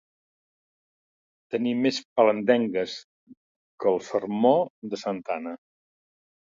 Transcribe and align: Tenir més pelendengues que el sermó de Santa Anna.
Tenir 1.55 1.73
més 1.83 2.01
pelendengues 2.21 2.97
que 3.85 3.93
el 3.95 4.05
sermó 4.11 4.57
de 4.93 5.07
Santa 5.07 5.39
Anna. 5.41 5.57